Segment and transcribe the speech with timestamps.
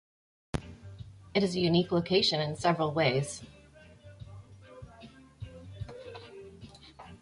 [1.35, 3.43] It is a unique location in several ways.